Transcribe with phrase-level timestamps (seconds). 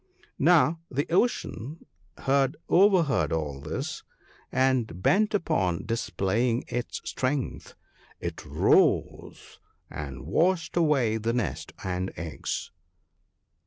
[0.39, 1.85] Now the Ocean
[2.17, 4.01] had overheard all this,
[4.51, 7.75] and, bent upon displaying its strength,
[8.19, 9.59] it rose
[9.91, 12.71] and washed away the nest and eggs.